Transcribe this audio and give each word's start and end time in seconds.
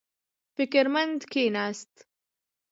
فکر 0.55 0.85
مند 0.93 1.19
کېناست. 1.31 1.93